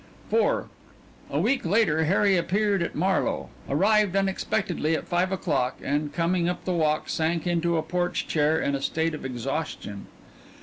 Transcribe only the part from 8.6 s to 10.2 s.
a state of exhaustion.